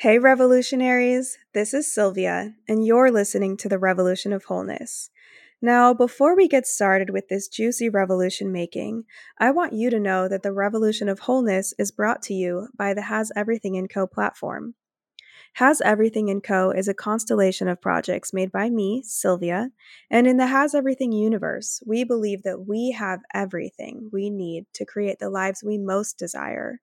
[0.00, 5.10] Hey, revolutionaries, this is Sylvia, and you're listening to the Revolution of Wholeness.
[5.60, 9.04] Now, before we get started with this juicy revolution making,
[9.38, 12.94] I want you to know that the Revolution of Wholeness is brought to you by
[12.94, 14.72] the Has Everything & Co platform.
[15.56, 19.68] Has Everything & Co is a constellation of projects made by me, Sylvia,
[20.10, 24.86] and in the Has Everything universe, we believe that we have everything we need to
[24.86, 26.80] create the lives we most desire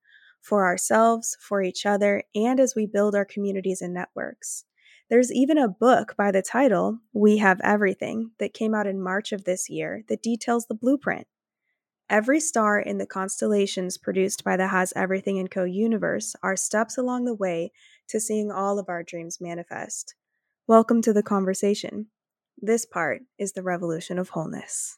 [0.48, 4.64] for ourselves, for each other, and as we build our communities and networks.
[5.10, 9.32] There's even a book by the title, We Have Everything, that came out in March
[9.32, 11.28] of this year that details the blueprint.
[12.10, 16.98] Every star in the constellations produced by the Has Everything & Co universe are steps
[16.98, 17.72] along the way
[18.08, 20.16] to seeing all of our dreams manifest.
[20.66, 22.08] Welcome to the conversation.
[22.58, 24.98] This part is the revolution of wholeness.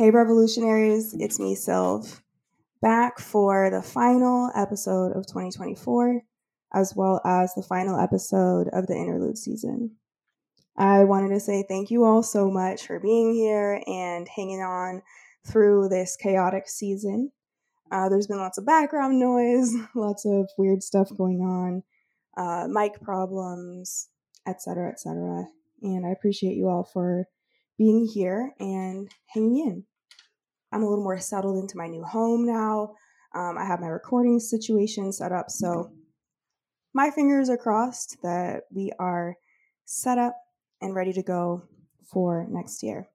[0.00, 2.22] Hey, revolutionaries, it's me, Sylv,
[2.80, 6.22] back for the final episode of 2024,
[6.72, 9.96] as well as the final episode of the interlude season.
[10.74, 15.02] I wanted to say thank you all so much for being here and hanging on
[15.46, 17.32] through this chaotic season.
[17.92, 21.82] Uh, there's been lots of background noise, lots of weird stuff going on,
[22.38, 24.08] uh, mic problems,
[24.46, 25.44] etc., etc.
[25.82, 27.26] And I appreciate you all for
[27.80, 29.84] being here and hanging in.
[30.70, 32.92] I'm a little more settled into my new home now.
[33.34, 35.46] Um, I have my recording situation set up.
[35.48, 35.90] So
[36.92, 39.36] my fingers are crossed that we are
[39.86, 40.36] set up
[40.82, 41.62] and ready to go
[42.12, 43.08] for next year.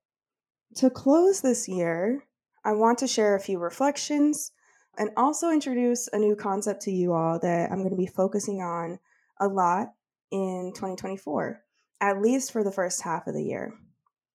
[0.78, 2.26] To close this year,
[2.66, 4.52] I want to share a few reflections
[4.98, 8.62] and also introduce a new concept to you all that I'm going to be focusing
[8.62, 8.98] on
[9.40, 9.90] a lot
[10.32, 11.62] in 2024,
[12.02, 13.72] at least for the first half of the year.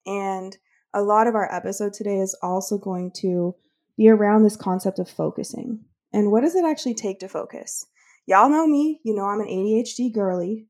[0.07, 0.57] And
[0.93, 3.55] a lot of our episode today is also going to
[3.97, 5.85] be around this concept of focusing.
[6.13, 7.87] And what does it actually take to focus?
[8.27, 10.67] Y'all know me, you know I'm an ADHD girly.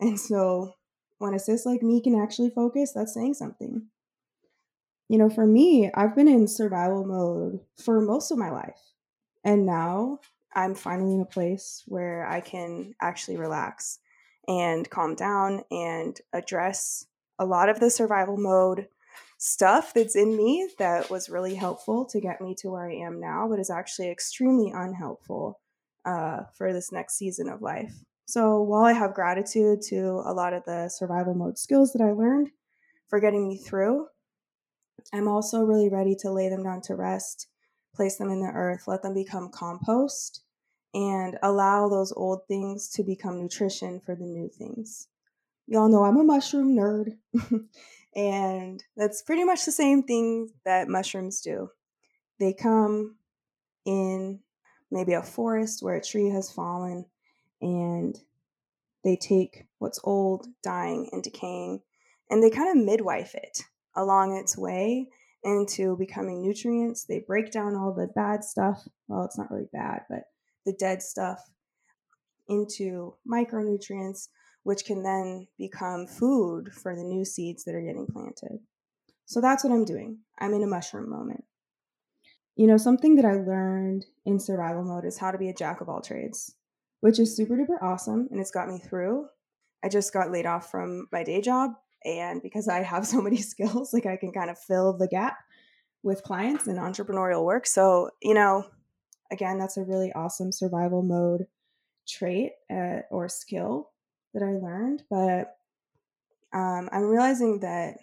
[0.00, 0.72] And so
[1.18, 3.86] when a sis like me can actually focus, that's saying something.
[5.08, 8.80] You know, for me, I've been in survival mode for most of my life.
[9.44, 10.20] And now
[10.54, 13.98] I'm finally in a place where I can actually relax
[14.48, 17.06] and calm down and address
[17.38, 18.88] a lot of the survival mode
[19.38, 23.20] stuff that's in me that was really helpful to get me to where I am
[23.20, 25.60] now, but is actually extremely unhelpful
[26.04, 27.94] uh, for this next season of life.
[28.26, 32.12] So while I have gratitude to a lot of the survival mode skills that I
[32.12, 32.50] learned
[33.08, 34.06] for getting me through,
[35.12, 37.48] I'm also really ready to lay them down to rest,
[37.94, 40.42] place them in the earth, let them become compost,
[40.94, 45.08] and allow those old things to become nutrition for the new things.
[45.66, 47.16] Y'all know I'm a mushroom nerd.
[48.16, 51.70] And that's pretty much the same thing that mushrooms do.
[52.38, 53.16] They come
[53.84, 54.40] in
[54.90, 57.06] maybe a forest where a tree has fallen
[57.60, 58.16] and
[59.02, 61.82] they take what's old, dying, and decaying,
[62.30, 63.62] and they kind of midwife it
[63.96, 65.08] along its way
[65.42, 67.04] into becoming nutrients.
[67.04, 68.82] They break down all the bad stuff.
[69.08, 70.22] Well, it's not really bad, but
[70.64, 71.38] the dead stuff
[72.48, 74.28] into micronutrients
[74.64, 78.58] which can then become food for the new seeds that are getting planted.
[79.26, 80.18] So that's what I'm doing.
[80.38, 81.44] I'm in a mushroom moment.
[82.56, 85.80] You know, something that I learned in survival mode is how to be a jack
[85.80, 86.54] of all trades,
[87.00, 89.26] which is super duper awesome and it's got me through.
[89.84, 91.72] I just got laid off from my day job,
[92.04, 95.36] and because I have so many skills, like I can kind of fill the gap
[96.02, 97.66] with clients and entrepreneurial work.
[97.66, 98.64] So, you know,
[99.32, 101.46] again, that's a really awesome survival mode
[102.06, 103.90] trait uh, or skill
[104.34, 105.56] that I learned, but
[106.52, 107.98] um, I'm realizing that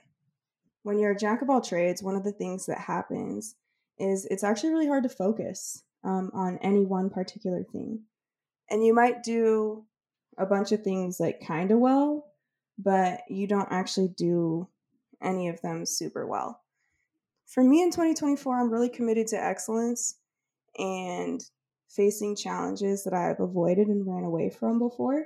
[0.84, 3.56] when you're a jack of all trades, one of the things that happens
[3.98, 8.02] is it's actually really hard to focus um, on any one particular thing.
[8.70, 9.86] And you might do
[10.38, 12.26] a bunch of things like kind of well,
[12.78, 14.68] but you don't actually do
[15.22, 16.62] any of them super well.
[17.46, 20.16] For me in 2024, I'm really committed to excellence
[20.78, 21.42] and
[21.90, 25.26] facing challenges that I've avoided and ran away from before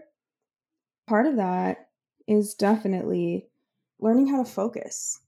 [1.07, 1.89] part of that
[2.27, 3.47] is definitely
[3.99, 5.19] learning how to focus.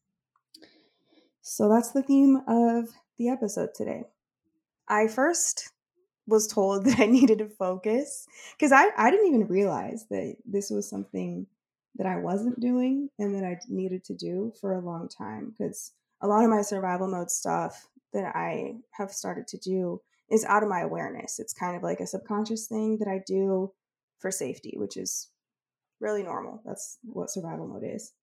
[1.41, 4.03] So that's the theme of the episode today.
[4.87, 5.71] I first
[6.27, 8.27] was told that I needed to focus
[8.57, 11.47] because I, I didn't even realize that this was something
[11.95, 15.93] that I wasn't doing and that I needed to do for a long time because
[16.21, 20.63] a lot of my survival mode stuff that I have started to do is out
[20.63, 21.39] of my awareness.
[21.39, 23.71] It's kind of like a subconscious thing that I do
[24.19, 25.29] for safety, which is
[25.99, 26.61] really normal.
[26.65, 28.13] That's what survival mode is.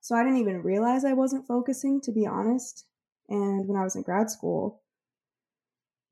[0.00, 2.86] So I didn't even realize I wasn't focusing, to be honest.
[3.28, 4.82] And when I was in grad school,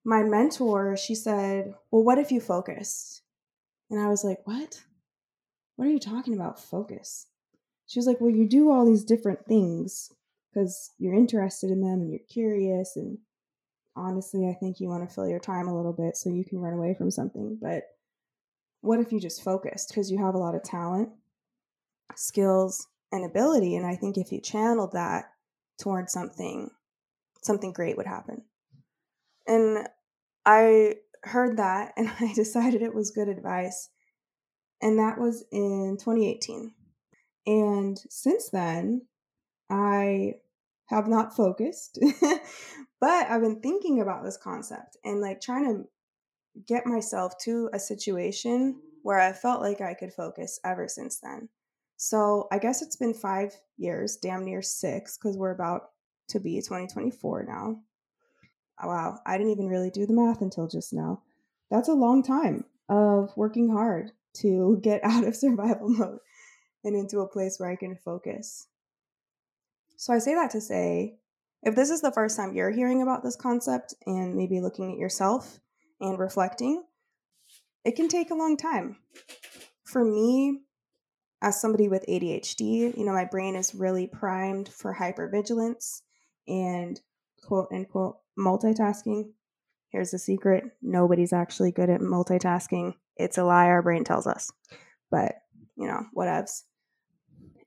[0.05, 3.23] my mentor, she said, Well, what if you focused?
[3.91, 4.83] And I was like, What?
[5.77, 7.27] What are you talking about, focus?
[7.87, 10.13] She was like, Well, you do all these different things
[10.53, 12.97] because you're interested in them and you're curious.
[12.97, 13.19] And
[13.97, 16.61] honestly, I think you want to fill your time a little bit so you can
[16.61, 17.59] run away from something.
[17.61, 17.85] But
[18.81, 19.89] what if you just focused?
[19.89, 21.11] Because you have a lot of talent,
[22.15, 23.77] skills, and ability.
[23.77, 25.31] And I think if you channeled that
[25.79, 26.71] towards something,
[27.43, 28.43] something great would happen.
[29.47, 29.89] And
[30.47, 33.91] I heard that and I decided it was good advice.
[34.83, 36.73] And that was in 2018.
[37.47, 39.03] And since then,
[39.69, 40.35] I
[40.87, 41.99] have not focused,
[43.01, 45.85] but I've been thinking about this concept and like trying to
[46.67, 51.49] get myself to a situation where I felt like I could focus ever since then.
[51.97, 55.91] So I guess it's been five years, damn near six, because we're about
[56.29, 57.81] to be 2024 now.
[58.83, 61.23] Oh, wow, I didn't even really do the math until just now.
[61.71, 66.19] That's a long time of working hard to get out of survival mode
[66.85, 68.67] and into a place where I can focus.
[69.97, 71.17] So I say that to say
[71.63, 74.99] if this is the first time you're hearing about this concept and maybe looking at
[74.99, 75.61] yourself
[76.01, 76.85] and reflecting,
[77.85, 78.97] it can take a long time.
[79.85, 80.61] For me,
[81.43, 86.03] as somebody with ADHD, you know, my brain is really primed for hypervigilance
[86.47, 87.01] and
[87.43, 89.31] quote unquote multitasking.
[89.91, 92.95] Here's the secret nobody's actually good at multitasking.
[93.17, 94.51] It's a lie our brain tells us.
[95.11, 95.37] But,
[95.77, 96.63] you know, whatevs.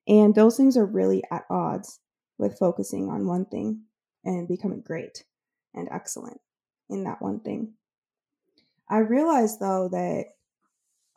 [0.08, 2.00] And those things are really at odds
[2.38, 3.84] with focusing on one thing
[4.24, 5.24] and becoming great
[5.74, 6.40] and excellent
[6.90, 7.74] in that one thing.
[8.94, 10.26] I realized though that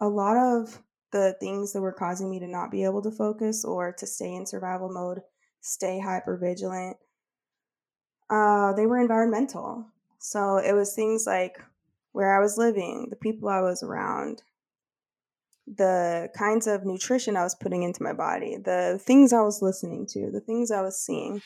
[0.00, 0.80] a lot of
[1.12, 4.34] the things that were causing me to not be able to focus or to stay
[4.34, 5.20] in survival mode,
[5.60, 6.96] stay hyper vigilant,
[8.30, 9.84] uh, they were environmental.
[10.18, 11.60] So it was things like
[12.12, 14.40] where I was living, the people I was around,
[15.66, 20.06] the kinds of nutrition I was putting into my body, the things I was listening
[20.12, 21.42] to, the things I was seeing.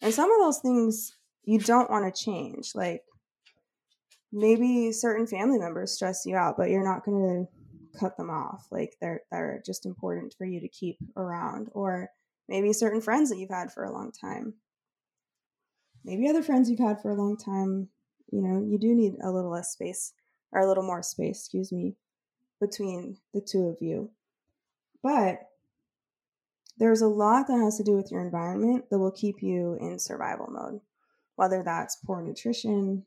[0.00, 2.70] And some of those things you don't want to change.
[2.74, 3.02] Like
[4.34, 8.66] maybe certain family members stress you out, but you're not going to cut them off.
[8.70, 12.10] Like they're they're just important for you to keep around or
[12.48, 14.54] maybe certain friends that you've had for a long time.
[16.04, 17.88] Maybe other friends you've had for a long time,
[18.30, 20.12] you know, you do need a little less space
[20.52, 21.94] or a little more space, excuse me,
[22.60, 24.10] between the two of you.
[25.02, 25.38] But
[26.76, 29.98] there's a lot that has to do with your environment that will keep you in
[29.98, 30.80] survival mode,
[31.36, 33.06] whether that's poor nutrition,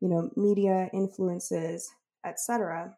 [0.00, 1.90] you know, media influences,
[2.24, 2.96] etc.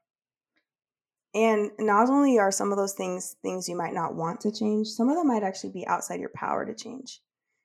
[1.35, 4.89] And not only are some of those things things you might not want to change,
[4.89, 7.21] some of them might actually be outside your power to change.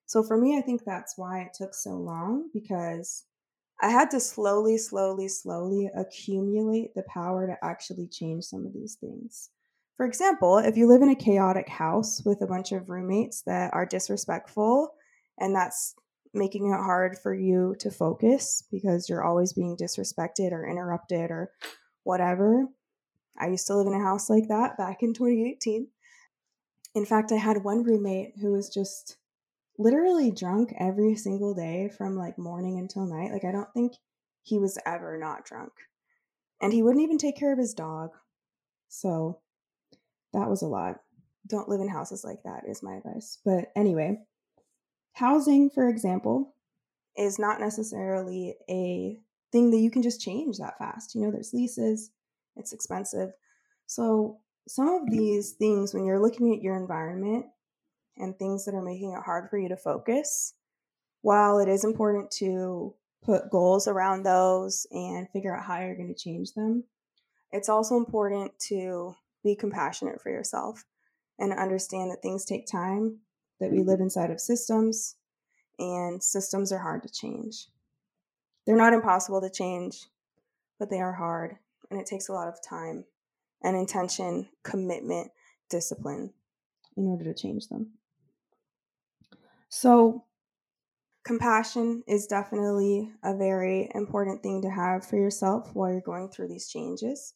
[0.06, 3.26] So for me, I think that's why it took so long because
[3.82, 8.96] I had to slowly, slowly, slowly accumulate the power to actually change some of these
[8.96, 9.50] things.
[9.98, 13.74] For example, if you live in a chaotic house with a bunch of roommates that
[13.74, 14.94] are disrespectful
[15.40, 15.96] and that's
[16.34, 21.52] making it hard for you to focus because you're always being disrespected or interrupted or
[22.04, 22.66] whatever.
[23.40, 25.88] I used to live in a house like that back in 2018.
[26.96, 29.18] In fact, I had one roommate who was just
[29.78, 33.32] literally drunk every single day from like morning until night.
[33.32, 33.94] Like, I don't think
[34.44, 35.72] he was ever not drunk.
[36.62, 38.12] And he wouldn't even take care of his dog.
[38.90, 39.40] So
[40.34, 41.02] that was a lot.
[41.48, 43.40] Don't live in houses like that, is my advice.
[43.44, 44.20] But anyway,
[45.14, 46.56] housing, for example,
[47.18, 49.20] is not necessarily a
[49.52, 51.16] thing that you can just change that fast.
[51.16, 52.12] You know, there's leases,
[52.56, 53.32] it's expensive.
[53.86, 57.46] So, some of these things, when you're looking at your environment,
[58.18, 60.54] and things that are making it hard for you to focus,
[61.22, 62.94] while it is important to
[63.24, 66.84] put goals around those and figure out how you're going to change them,
[67.52, 70.84] it's also important to be compassionate for yourself
[71.40, 73.20] and understand that things take time,
[73.60, 75.16] that we live inside of systems,
[75.80, 77.68] and systems are hard to change.
[78.66, 80.06] They're not impossible to change,
[80.80, 81.58] but they are hard,
[81.90, 83.06] and it takes a lot of time
[83.64, 85.32] and intention, commitment,
[85.70, 86.34] discipline
[86.98, 87.92] in order to change them.
[89.70, 90.26] So,
[91.26, 96.50] compassion is definitely a very important thing to have for yourself while you're going through
[96.50, 97.34] these changes.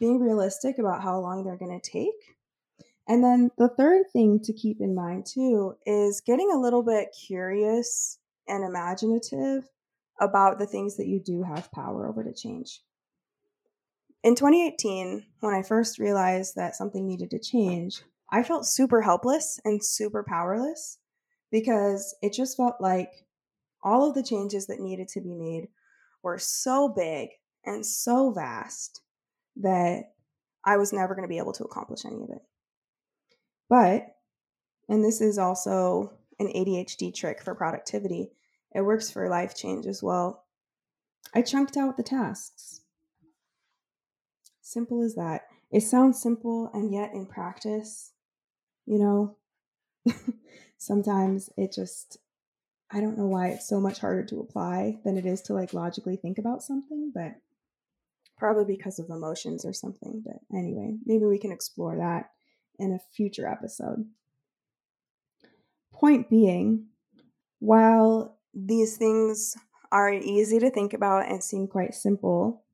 [0.00, 2.35] Being realistic about how long they're going to take.
[3.08, 7.14] And then the third thing to keep in mind too is getting a little bit
[7.26, 9.68] curious and imaginative
[10.20, 12.80] about the things that you do have power over to change.
[14.24, 19.60] In 2018, when I first realized that something needed to change, I felt super helpless
[19.64, 20.98] and super powerless
[21.52, 23.10] because it just felt like
[23.84, 25.68] all of the changes that needed to be made
[26.24, 27.28] were so big
[27.64, 29.00] and so vast
[29.56, 30.12] that
[30.64, 32.42] I was never going to be able to accomplish any of it.
[33.68, 34.16] But,
[34.88, 38.30] and this is also an ADHD trick for productivity,
[38.74, 40.44] it works for life change as well.
[41.34, 42.82] I chunked out the tasks.
[44.60, 45.46] Simple as that.
[45.70, 48.12] It sounds simple, and yet in practice,
[48.84, 49.36] you know,
[50.78, 52.18] sometimes it just,
[52.90, 55.74] I don't know why it's so much harder to apply than it is to like
[55.74, 57.36] logically think about something, but
[58.36, 60.22] probably because of emotions or something.
[60.24, 62.30] But anyway, maybe we can explore that
[62.78, 64.06] in a future episode.
[65.92, 66.86] Point being,
[67.58, 69.56] while these things
[69.92, 72.64] are easy to think about and seem quite simple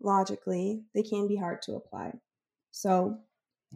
[0.00, 2.12] logically, they can be hard to apply.
[2.70, 3.18] So,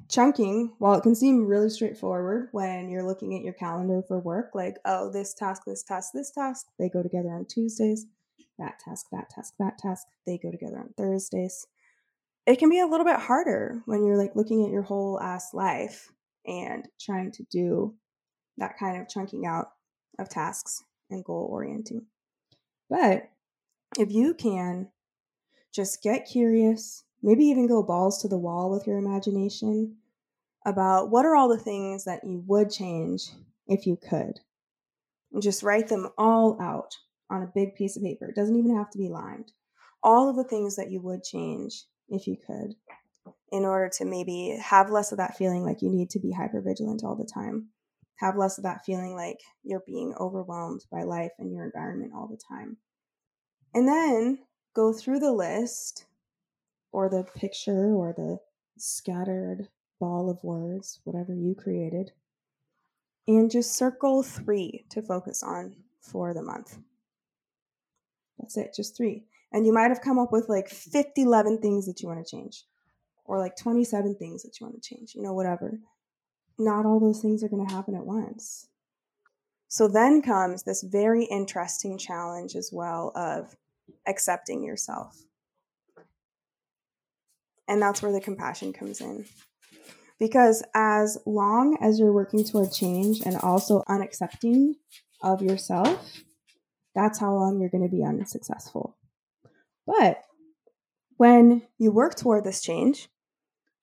[0.08, 4.50] chunking, while it can seem really straightforward when you're looking at your calendar for work,
[4.54, 8.06] like, oh, this task, this task, this task, they go together on Tuesdays,
[8.58, 11.66] that task, that task, that task, they go together on Thursdays.
[12.46, 15.52] It can be a little bit harder when you're like looking at your whole ass
[15.52, 16.10] life
[16.46, 17.94] and trying to do
[18.58, 19.68] that kind of chunking out
[20.18, 22.06] of tasks and goal orienting.
[22.88, 23.30] But
[23.98, 24.88] if you can
[25.72, 29.96] just get curious, maybe even go balls to the wall with your imagination
[30.66, 33.30] about what are all the things that you would change
[33.66, 34.40] if you could.
[35.32, 36.96] And just write them all out
[37.30, 38.28] on a big piece of paper.
[38.28, 39.52] It doesn't even have to be lined.
[40.02, 42.74] All of the things that you would change if you could
[43.52, 46.60] in order to maybe have less of that feeling like you need to be hyper
[46.60, 47.68] vigilant all the time.
[48.16, 52.28] Have less of that feeling like you're being overwhelmed by life and your environment all
[52.28, 52.76] the time.
[53.74, 54.38] And then
[54.74, 56.06] go through the list
[56.92, 58.38] or the picture or the
[58.78, 62.12] scattered ball of words, whatever you created,
[63.26, 66.78] and just circle three to focus on for the month.
[68.38, 69.24] That's it, just three.
[69.52, 72.30] And you might have come up with like 50, 11 things that you want to
[72.30, 72.64] change,
[73.24, 75.80] or like 27 things that you want to change, you know, whatever.
[76.58, 78.68] Not all those things are going to happen at once.
[79.68, 83.56] So then comes this very interesting challenge as well of
[84.06, 85.16] accepting yourself.
[87.68, 89.26] And that's where the compassion comes in.
[90.18, 94.74] Because as long as you're working toward change and also unaccepting
[95.22, 96.20] of yourself,
[96.94, 98.96] that's how long you're going to be unsuccessful.
[99.98, 100.22] But
[101.16, 103.08] when you work toward this change,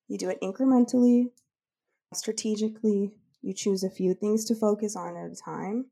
[0.07, 1.31] you do it incrementally,
[2.13, 5.87] strategically, you choose a few things to focus on at a time,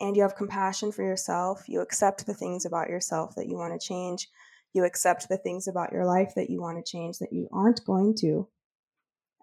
[0.00, 1.64] and you have compassion for yourself.
[1.66, 4.28] You accept the things about yourself that you want to change.
[4.74, 7.84] You accept the things about your life that you want to change that you aren't
[7.86, 8.48] going to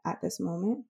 [0.06, 0.86] at this moment.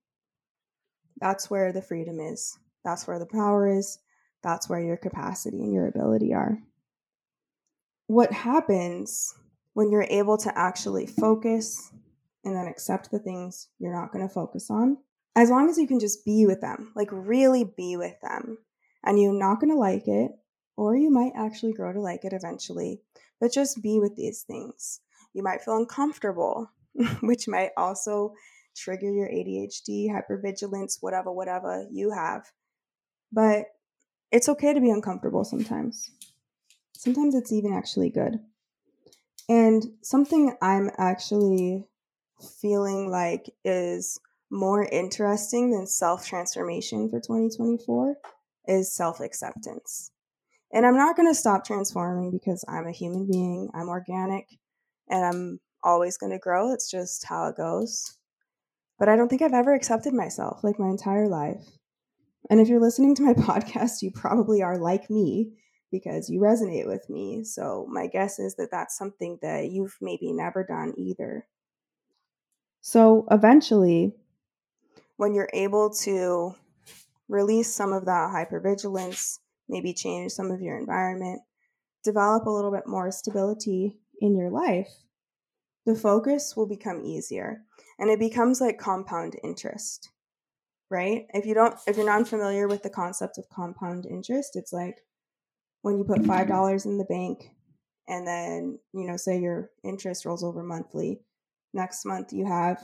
[1.22, 2.58] That's where the freedom is.
[2.84, 4.00] That's where the power is.
[4.44, 6.60] That's where your capacity and your ability are.
[8.10, 9.36] What happens
[9.76, 11.92] when you're able to actually focus
[12.44, 14.98] and then accept the things you're not going to focus on?
[15.36, 18.58] As long as you can just be with them, like really be with them,
[19.06, 20.32] and you're not going to like it,
[20.76, 23.00] or you might actually grow to like it eventually,
[23.40, 25.02] but just be with these things.
[25.34, 26.72] You might feel uncomfortable,
[27.22, 28.34] which might also
[28.76, 32.48] trigger your ADHD, hypervigilance, whatever, whatever you have.
[33.32, 33.66] But
[34.32, 36.10] it's okay to be uncomfortable sometimes.
[37.00, 38.40] Sometimes it's even actually good.
[39.48, 41.86] And something I'm actually
[42.60, 44.20] feeling like is
[44.52, 48.18] more interesting than self transformation for 2024
[48.68, 50.12] is self acceptance.
[50.74, 54.50] And I'm not going to stop transforming because I'm a human being, I'm organic,
[55.08, 56.74] and I'm always going to grow.
[56.74, 58.18] It's just how it goes.
[59.00, 61.66] But I don't think I've ever accepted myself like my entire life.
[62.50, 65.54] And if you're listening to my podcast, you probably are like me
[65.92, 67.44] because you resonate with me.
[67.44, 71.48] So my guess is that that's something that you've maybe never done either.
[72.82, 74.14] So eventually,
[75.18, 76.56] when you're able to
[77.28, 81.42] release some of that hypervigilance, maybe change some of your environment,
[82.04, 84.90] develop a little bit more stability in your life,
[85.86, 87.64] the focus will become easier
[87.98, 90.10] and it becomes like compound interest
[90.90, 91.28] right?
[91.34, 94.98] If you don't, if you're not familiar with the concept of compound interest, it's like
[95.82, 97.52] when you put five dollars in the bank,
[98.08, 101.22] and then you know, say your interest rolls over monthly.
[101.74, 102.82] Next month you have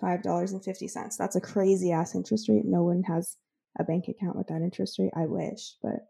[0.00, 1.16] five dollars and fifty cents.
[1.16, 2.64] That's a crazy ass interest rate.
[2.64, 3.36] No one has
[3.78, 5.12] a bank account with that interest rate.
[5.14, 6.08] I wish, but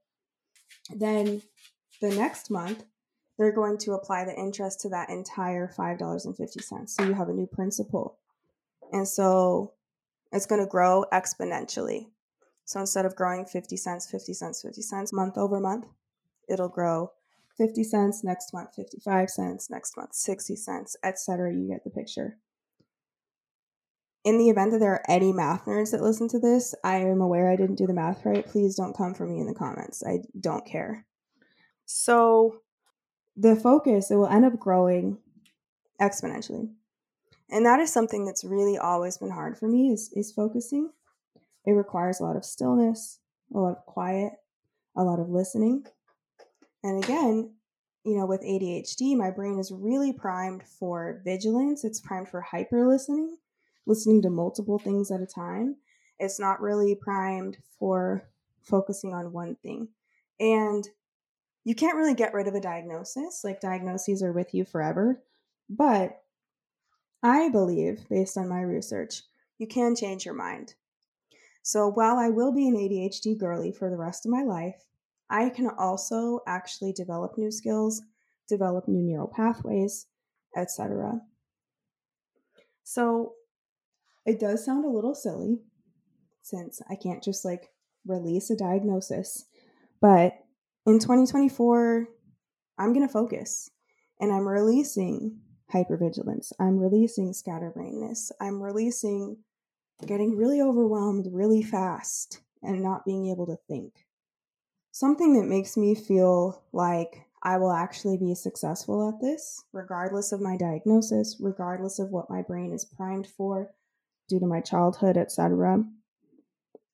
[0.95, 1.43] then
[2.01, 2.85] the next month,
[3.39, 6.89] they're going to apply the interest to that entire $5.50.
[6.89, 8.19] So you have a new principal.
[8.93, 9.73] And so
[10.33, 12.07] it's going to grow exponentially.
[12.65, 15.87] So instead of growing 50 cents, 50 cents, 50 cents month over month,
[16.49, 17.13] it'll grow
[17.57, 21.53] 50 cents next month, 55 cents next month, 60 cents, etc.
[21.53, 22.39] You get the picture.
[24.25, 27.21] In the event that there are any math nerds that listen to this, I am
[27.21, 28.45] aware I didn't do the math right.
[28.45, 30.03] Please don't come for me in the comments.
[30.05, 31.07] I don't care.
[31.85, 32.63] So
[33.37, 35.19] the focus, it will end up growing
[36.01, 36.71] exponentially.
[37.51, 40.91] And that is something that's really always been hard for me is, is focusing.
[41.65, 43.21] It requires a lot of stillness,
[43.55, 44.33] a lot of quiet,
[44.97, 45.85] a lot of listening.
[46.83, 47.55] And again,
[48.05, 51.85] you know, with ADHD, my brain is really primed for vigilance.
[51.85, 53.37] It's primed for hyper listening,
[53.85, 55.77] listening to multiple things at a time.
[56.19, 58.29] It's not really primed for
[58.63, 59.89] focusing on one thing.
[60.39, 60.89] And
[61.65, 65.21] you can't really get rid of a diagnosis, like diagnoses are with you forever.
[65.69, 66.23] But
[67.23, 69.23] I believe, based on my research,
[69.59, 70.75] you can change your mind.
[71.63, 74.85] So while I will be an ADHD girly for the rest of my life,
[75.29, 78.03] I can also actually develop new skills,
[78.49, 80.07] develop new neural pathways,
[80.57, 81.21] etc.
[82.85, 83.35] So
[84.25, 85.61] it does sound a little silly
[86.43, 87.71] since I can't just like
[88.07, 89.47] release a diagnosis,
[90.01, 90.35] but
[90.87, 92.07] in 2024,
[92.79, 93.71] I'm going to focus
[94.21, 95.41] and I'm releasing
[95.73, 96.53] hypervigilance.
[96.61, 98.31] I'm releasing scatterbrainness.
[98.41, 99.39] I'm releasing
[100.07, 104.06] getting really overwhelmed really fast and not being able to think.
[104.99, 110.41] Something that makes me feel like I will actually be successful at this, regardless of
[110.41, 113.75] my diagnosis, regardless of what my brain is primed for
[114.27, 115.85] due to my childhood, etc.,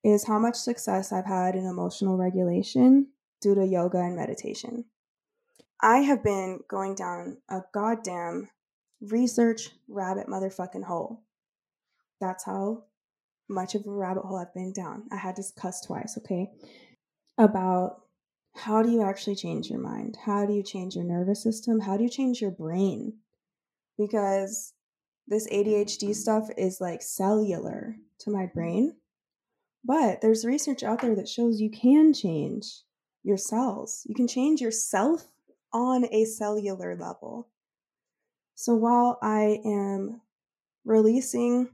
[0.02, 3.06] is how much success I've had in emotional regulation
[3.40, 4.87] due to yoga and meditation.
[5.80, 8.50] I have been going down a goddamn
[9.00, 11.23] research rabbit motherfucking hole.
[12.21, 12.82] That's how
[13.49, 15.05] much of a rabbit hole I've been down.
[15.12, 16.50] I had to cuss twice, okay?
[17.38, 18.03] About
[18.55, 20.18] how do you actually change your mind?
[20.25, 21.81] How do you change your nervous system?
[21.81, 23.14] How do you change your brain?
[23.99, 24.75] Because
[25.27, 28.97] this ADHD stuff is like cellular to my brain.
[29.85, 32.83] But there's research out there that shows you can change
[33.23, 34.03] your cells.
[34.07, 35.25] You can change yourself
[35.73, 37.49] on a cellular level.
[38.55, 40.21] So while I am
[40.85, 41.71] releasing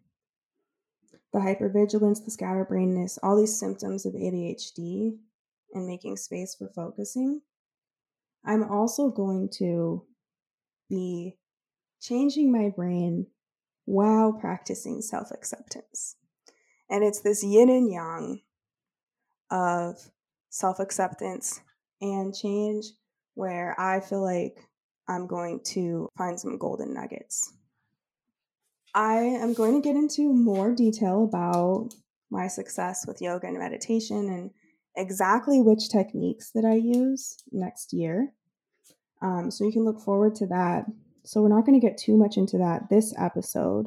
[1.33, 5.19] the hypervigilance, the scatterbrainness, all these symptoms of ADHD
[5.73, 7.43] and making space for focusing,
[8.45, 10.05] I'm also going to
[10.89, 11.37] be
[12.01, 13.27] changing my brain
[13.85, 16.17] while practicing self acceptance.
[16.91, 18.41] And it's this yin and yang
[19.51, 20.11] of
[20.51, 21.61] self acceptance
[22.01, 22.87] and change
[23.35, 24.59] where I feel like
[25.09, 27.53] I'm going to find some golden nuggets.
[28.95, 31.91] I am going to get into more detail about
[32.31, 34.51] my success with yoga and meditation and
[34.99, 38.33] exactly which techniques that I use next year.
[39.23, 40.85] Um, so you can look forward to that.
[41.25, 43.87] So we're not going to get too much into that this episode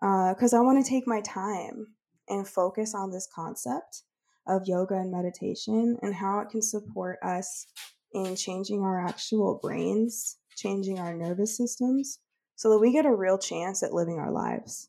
[0.00, 1.88] because uh, I want to take my time
[2.28, 4.02] and focus on this concept
[4.46, 7.66] of yoga and meditation and how it can support us
[8.12, 12.18] in changing our actual brains, changing our nervous systems,
[12.56, 14.88] so that we get a real chance at living our lives.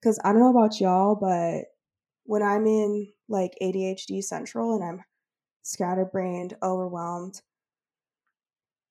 [0.00, 1.64] Because I don't know about y'all, but
[2.26, 5.04] when I'm in like ADHD central and I'm
[5.62, 7.40] scatterbrained, overwhelmed,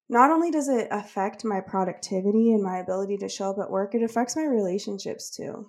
[0.08, 3.96] not only does it affect my productivity and my ability to show up at work,
[3.96, 5.68] it affects my relationships too.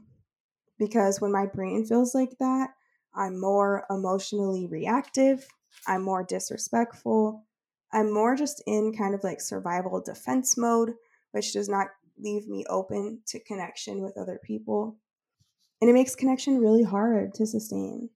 [0.79, 2.70] Because when my brain feels like that,
[3.14, 5.46] I'm more emotionally reactive,
[5.87, 7.46] I'm more disrespectful,
[7.92, 10.92] I'm more just in kind of like survival defense mode,
[11.31, 14.98] which does not leave me open to connection with other people.
[15.81, 18.11] And it makes connection really hard to sustain.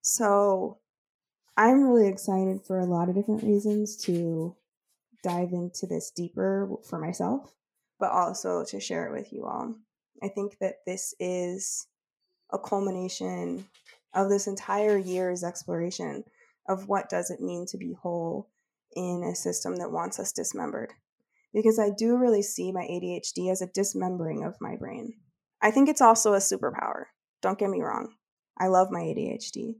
[0.00, 0.78] So
[1.56, 4.56] I'm really excited for a lot of different reasons to
[5.24, 7.52] dive into this deeper for myself,
[7.98, 9.74] but also to share it with you all.
[10.22, 11.86] I think that this is
[12.52, 13.66] a culmination
[14.14, 16.24] of this entire year's exploration
[16.68, 18.48] of what does it mean to be whole
[18.94, 20.92] in a system that wants us dismembered.
[21.52, 25.14] Because I do really see my ADHD as a dismembering of my brain.
[25.60, 27.06] I think it's also a superpower.
[27.42, 28.14] Don't get me wrong.
[28.58, 29.76] I love my ADHD.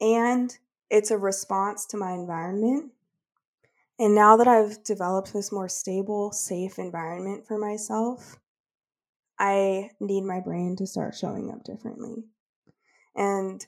[0.00, 0.56] And
[0.88, 2.92] it's a response to my environment.
[3.98, 8.38] And now that I've developed this more stable, safe environment for myself,
[9.38, 12.24] I need my brain to start showing up differently.
[13.14, 13.66] And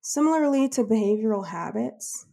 [0.00, 2.26] similarly to behavioral habits,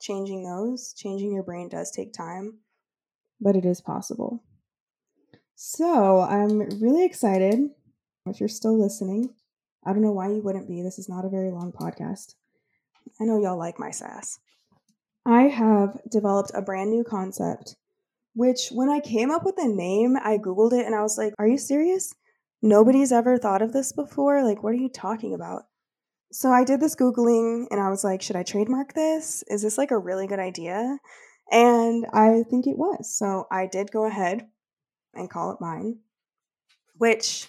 [0.00, 2.58] changing those, changing your brain does take time,
[3.40, 4.42] but it is possible.
[5.56, 7.70] So I'm really excited.
[8.26, 9.30] If you're still listening,
[9.86, 10.82] I don't know why you wouldn't be.
[10.82, 12.34] This is not a very long podcast.
[13.20, 14.38] I know y'all like my sass.
[15.24, 17.76] I have developed a brand new concept,
[18.34, 21.34] which when I came up with the name, I Googled it and I was like,
[21.38, 22.14] are you serious?
[22.60, 24.42] Nobody's ever thought of this before?
[24.42, 25.62] Like, what are you talking about?
[26.32, 29.44] So I did this Googling and I was like, should I trademark this?
[29.48, 30.98] Is this like a really good idea?
[31.52, 33.16] And I think it was.
[33.16, 34.48] So I did go ahead
[35.16, 35.98] and call it mine,
[36.96, 37.48] which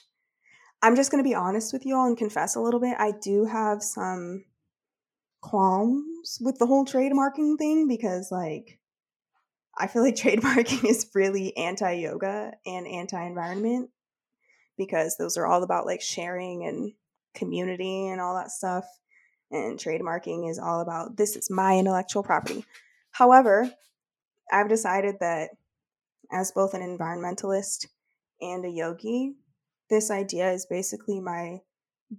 [0.81, 2.95] I'm just going to be honest with you all and confess a little bit.
[2.99, 4.45] I do have some
[5.41, 8.79] qualms with the whole trademarking thing because, like,
[9.77, 13.89] I feel like trademarking is really anti yoga and anti environment
[14.77, 16.93] because those are all about like sharing and
[17.33, 18.85] community and all that stuff.
[19.51, 22.65] And trademarking is all about this is my intellectual property.
[23.11, 23.71] However,
[24.51, 25.51] I've decided that
[26.31, 27.87] as both an environmentalist
[28.41, 29.35] and a yogi,
[29.89, 31.59] this idea is basically my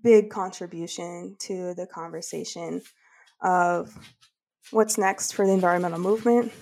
[0.02, 2.82] big contribution to the conversation
[3.42, 3.96] of
[4.70, 6.52] what's next for the environmental movement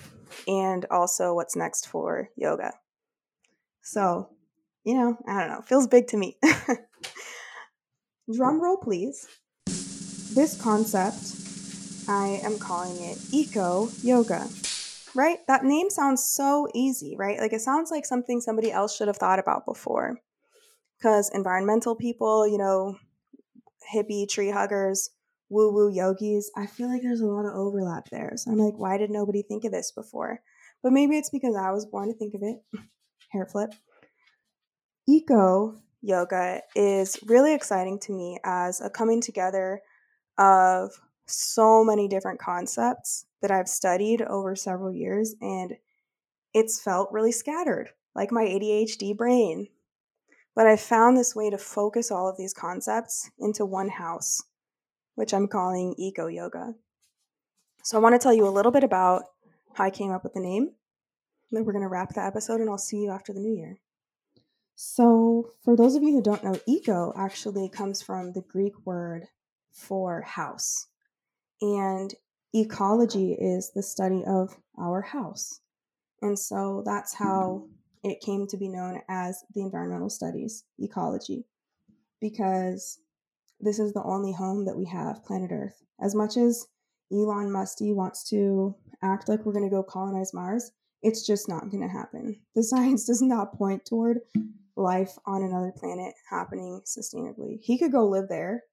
[0.47, 2.73] and also what's next for yoga.
[3.81, 4.29] So,
[4.83, 6.37] you know, I don't know, feels big to me.
[8.33, 9.27] Drum roll, please.
[10.33, 14.47] This concept, I am calling it eco yoga.
[15.15, 15.39] Right?
[15.47, 17.39] That name sounds so easy, right?
[17.39, 20.17] Like it sounds like something somebody else should have thought about before.
[20.97, 22.97] Because environmental people, you know,
[23.93, 25.09] hippie tree huggers,
[25.49, 28.33] woo woo yogis, I feel like there's a lot of overlap there.
[28.35, 30.41] So I'm like, why did nobody think of this before?
[30.83, 32.57] But maybe it's because I was born to think of it.
[33.31, 33.73] Hair flip.
[35.07, 39.81] Eco yoga is really exciting to me as a coming together
[40.37, 40.91] of
[41.27, 45.75] so many different concepts that I've studied over several years, and
[46.51, 49.67] it's felt really scattered, like my ADHD brain.
[50.55, 54.41] But I found this way to focus all of these concepts into one house,
[55.13, 56.73] which I'm calling Eco Yoga.
[57.83, 59.25] So I want to tell you a little bit about
[59.75, 60.71] how I came up with the name.
[61.51, 63.77] Then we're going to wrap the episode, and I'll see you after the new year.
[64.73, 69.27] So, for those of you who don't know, eco actually comes from the Greek word
[69.71, 70.87] for house.
[71.61, 72.11] And
[72.55, 75.59] ecology is the study of our house.
[76.21, 77.67] And so that's how
[78.03, 81.45] it came to be known as the environmental studies, ecology,
[82.21, 82.99] because
[83.59, 85.83] this is the only home that we have, planet Earth.
[86.01, 86.67] As much as
[87.11, 91.69] Elon Musty wants to act like we're going to go colonize Mars, it's just not
[91.69, 92.39] going to happen.
[92.55, 94.19] The science does not point toward
[94.77, 97.59] life on another planet happening sustainably.
[97.61, 98.63] He could go live there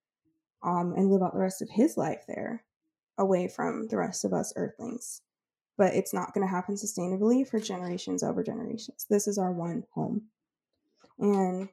[0.63, 2.65] um, and live out the rest of his life there
[3.23, 5.23] away from the rest of us earthlings.
[5.79, 9.07] But it's not going to happen sustainably for generations over generations.
[9.09, 10.25] This is our one home.
[11.19, 11.71] And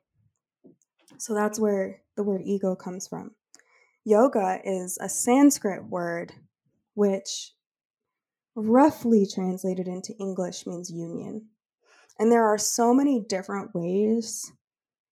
[1.17, 3.31] so that's where the word eco comes from.
[4.05, 6.31] Yoga is a Sanskrit word
[6.93, 7.51] which
[8.55, 11.47] roughly translated into English means union.
[12.17, 14.51] And there are so many different ways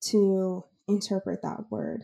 [0.04, 2.04] to interpret that word.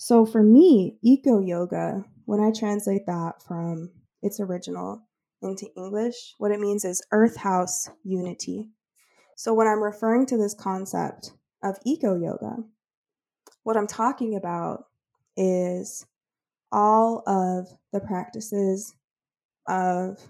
[0.00, 3.90] So for me, eco yoga, when I translate that from
[4.22, 5.02] its original
[5.42, 8.68] into English, what it means is earth house unity.
[9.36, 11.32] So when I'm referring to this concept
[11.64, 12.58] of eco yoga,
[13.64, 14.84] what I'm talking about
[15.36, 16.06] is
[16.70, 18.94] all of the practices
[19.66, 20.20] of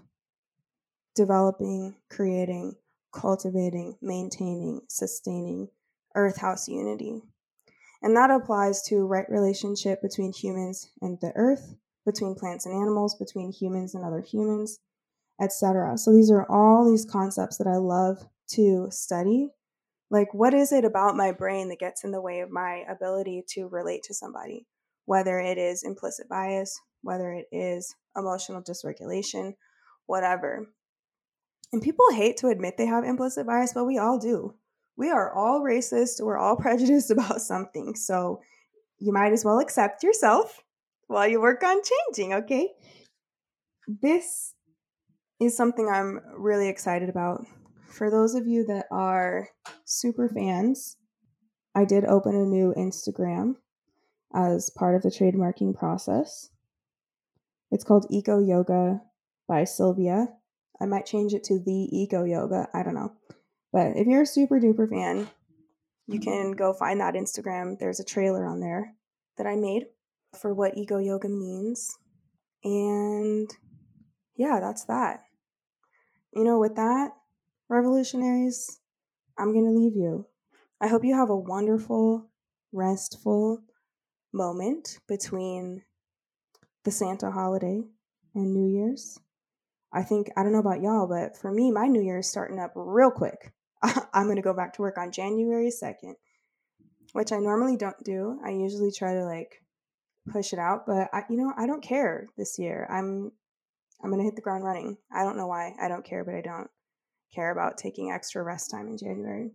[1.15, 2.75] developing, creating,
[3.13, 5.67] cultivating, maintaining, sustaining
[6.15, 7.21] earth house unity.
[8.01, 13.15] And that applies to right relationship between humans and the earth, between plants and animals,
[13.15, 14.79] between humans and other humans,
[15.41, 15.97] etc.
[15.97, 19.49] So these are all these concepts that I love to study.
[20.09, 23.43] Like what is it about my brain that gets in the way of my ability
[23.49, 24.65] to relate to somebody?
[25.05, 29.53] Whether it is implicit bias, whether it is emotional dysregulation,
[30.05, 30.67] whatever.
[31.71, 34.55] And people hate to admit they have implicit bias, but we all do.
[34.99, 36.21] We are all racist.
[36.21, 37.95] We're all prejudiced about something.
[37.95, 38.41] So
[38.99, 40.61] you might as well accept yourself
[41.07, 42.69] while you work on changing, okay?
[43.87, 44.53] This
[45.39, 47.47] is something I'm really excited about.
[47.87, 49.47] For those of you that are
[49.85, 50.97] super fans,
[51.73, 53.53] I did open a new Instagram
[54.35, 56.49] as part of the trademarking process.
[57.71, 58.99] It's called Eco Yoga
[59.47, 60.27] by Sylvia.
[60.81, 62.67] I might change it to the Eco Yoga.
[62.73, 63.13] I don't know.
[63.71, 65.29] But if you're a super duper fan,
[66.07, 66.29] you mm-hmm.
[66.29, 67.77] can go find that Instagram.
[67.77, 68.95] There's a trailer on there
[69.37, 69.85] that I made
[70.39, 71.97] for what Eco Yoga means.
[72.63, 73.49] And
[74.35, 75.23] yeah, that's that.
[76.33, 77.11] You know, with that,
[77.69, 78.79] revolutionaries,
[79.37, 80.25] I'm going to leave you.
[80.81, 82.29] I hope you have a wonderful,
[82.71, 83.63] restful
[84.33, 85.83] moment between
[86.83, 87.83] the Santa holiday
[88.35, 89.19] and New Year's.
[89.91, 92.59] I think, I don't know about y'all, but for me, my New Year is starting
[92.59, 93.51] up real quick.
[94.13, 96.15] I'm going to go back to work on January 2nd,
[97.13, 98.39] which I normally don't do.
[98.45, 99.63] I usually try to like
[100.31, 102.87] push it out, but I, you know, I don't care this year.
[102.89, 103.31] I'm
[104.01, 104.97] I'm going to hit the ground running.
[105.13, 105.73] I don't know why.
[105.81, 106.69] I don't care, but I don't
[107.35, 109.51] care about taking extra rest time in January.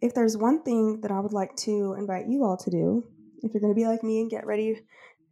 [0.00, 3.04] If there's one thing that I would like to invite you all to do,
[3.42, 4.80] if you're going to be like me and get ready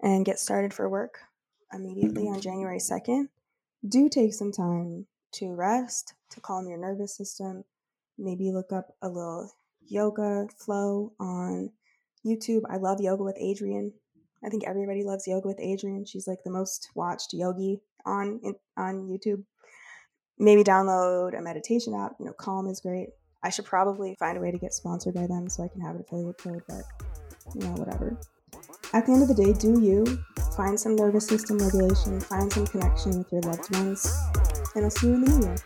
[0.02, 1.18] and get started for work
[1.72, 3.28] immediately on January 2nd,
[3.88, 7.64] do take some time to rest, to calm your nervous system.
[8.18, 9.50] Maybe look up a little
[9.86, 11.70] yoga flow on
[12.24, 12.62] YouTube.
[12.68, 13.92] I love Yoga with Adriene.
[14.44, 16.08] I think everybody loves Yoga with Adriene.
[16.08, 18.40] She's like the most watched yogi on
[18.76, 19.44] on YouTube.
[20.38, 22.12] Maybe download a meditation app.
[22.18, 23.08] You know, Calm is great.
[23.42, 25.96] I should probably find a way to get sponsored by them so I can have
[25.96, 26.84] an affiliate code, but
[27.54, 28.18] you know, whatever.
[28.92, 30.04] At the end of the day, do you
[30.56, 34.16] find some nervous system regulation, find some connection with your loved ones,
[34.74, 35.56] and I'll see you in the new year.